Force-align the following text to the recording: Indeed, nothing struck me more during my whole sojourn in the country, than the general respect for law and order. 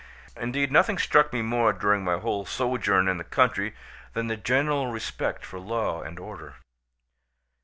Indeed, 0.35 0.71
nothing 0.71 0.97
struck 0.97 1.31
me 1.31 1.43
more 1.43 1.73
during 1.73 2.03
my 2.03 2.17
whole 2.17 2.43
sojourn 2.43 3.07
in 3.07 3.17
the 3.19 3.23
country, 3.23 3.75
than 4.13 4.25
the 4.29 4.35
general 4.35 4.87
respect 4.91 5.45
for 5.45 5.59
law 5.59 6.01
and 6.01 6.17
order. 6.17 6.55